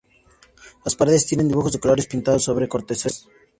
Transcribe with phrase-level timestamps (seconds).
[0.83, 3.27] Las paredes tienen dibujos de colores pintados sobre cortezas.